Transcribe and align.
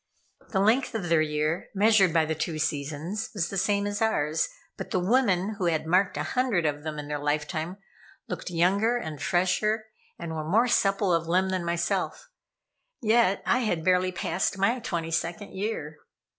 The 0.49 0.59
length 0.59 0.95
of 0.95 1.09
their 1.09 1.21
year, 1.21 1.69
measured 1.75 2.11
by 2.11 2.25
the 2.25 2.33
two 2.33 2.57
seasons, 2.57 3.29
was 3.35 3.49
the 3.51 3.55
same 3.59 3.85
as 3.85 4.01
ours, 4.01 4.49
but 4.75 4.89
the 4.89 4.99
women 4.99 5.57
who 5.59 5.67
had 5.67 5.85
marked 5.85 6.17
a 6.17 6.23
hundred 6.23 6.65
of 6.65 6.81
them 6.81 6.97
in 6.97 7.07
their 7.07 7.19
lifetime, 7.19 7.77
looked 8.27 8.49
younger 8.49 8.97
and 8.97 9.21
fresher, 9.21 9.85
and 10.17 10.33
were 10.33 10.49
more 10.49 10.67
supple 10.67 11.13
of 11.13 11.27
limb 11.27 11.49
than 11.49 11.63
myself, 11.63 12.29
yet 12.99 13.43
I 13.45 13.59
had 13.59 13.85
barely 13.85 14.11
passed 14.11 14.57
my 14.57 14.79
twenty 14.79 15.11
second 15.11 15.53
year. 15.53 15.99